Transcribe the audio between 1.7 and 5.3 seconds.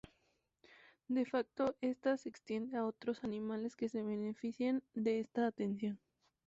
esta, se extiende a otros animales que se benefician de